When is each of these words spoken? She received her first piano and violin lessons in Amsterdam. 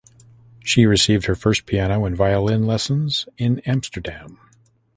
She 0.63 0.87
received 0.87 1.27
her 1.27 1.35
first 1.35 1.67
piano 1.67 2.05
and 2.05 2.17
violin 2.17 2.65
lessons 2.65 3.27
in 3.37 3.59
Amsterdam. 3.67 4.39